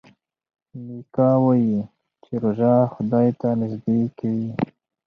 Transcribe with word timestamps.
میکا 0.85 1.29
وايي 1.43 1.77
چې 2.23 2.31
روژه 2.43 2.75
خدای 2.93 3.27
ته 3.39 3.47
نژدې 3.59 3.99
کوي. 4.19 4.51